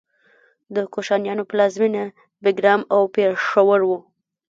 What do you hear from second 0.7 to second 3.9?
د کوشانیانو پلازمینه بګرام او پیښور